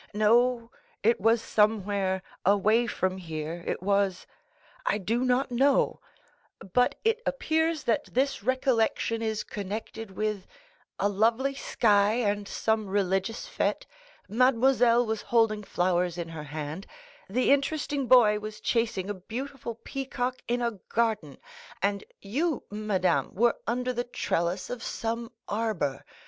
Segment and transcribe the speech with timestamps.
[0.15, 9.43] "No—it was somewhere—away from here—it was—I do not know—but it appears that this recollection is
[9.43, 10.47] connected with
[10.97, 13.83] a lovely sky and some religious fête;
[14.27, 16.87] mademoiselle was holding flowers in her hand,
[17.29, 21.37] the interesting boy was chasing a beautiful peacock in a garden,
[21.79, 26.03] and you, madame, were under the trellis of some arbor.